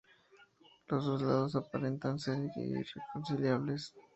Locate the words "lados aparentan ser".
1.21-2.39